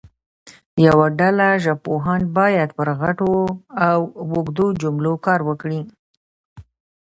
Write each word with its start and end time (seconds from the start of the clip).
یوه 0.87 1.07
ډله 1.19 1.47
ژبپوهان 1.63 2.21
باید 2.37 2.69
پر 2.77 2.87
غټو 2.99 3.33
او 3.89 3.99
اوږدو 4.29 4.65
جملو 4.81 5.13
کار 5.25 5.39
وکړي. 5.49 5.81